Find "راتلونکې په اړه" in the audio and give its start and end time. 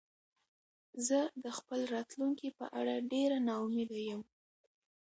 1.95-2.95